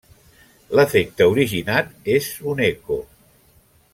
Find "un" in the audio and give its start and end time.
2.55-2.65